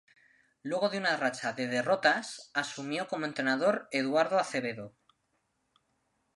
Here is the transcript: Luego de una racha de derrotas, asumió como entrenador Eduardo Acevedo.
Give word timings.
Luego 0.63 0.89
de 0.89 0.97
una 0.97 1.15
racha 1.15 1.53
de 1.53 1.67
derrotas, 1.67 2.49
asumió 2.55 3.07
como 3.07 3.27
entrenador 3.27 3.87
Eduardo 3.91 4.39
Acevedo. 4.39 4.95